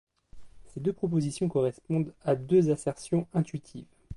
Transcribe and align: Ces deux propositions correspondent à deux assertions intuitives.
Ces 0.73 0.79
deux 0.79 0.93
propositions 0.93 1.47
correspondent 1.47 2.11
à 2.23 2.33
deux 2.33 2.71
assertions 2.71 3.27
intuitives. 3.35 3.85